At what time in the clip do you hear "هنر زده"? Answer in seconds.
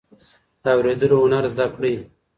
1.23-1.65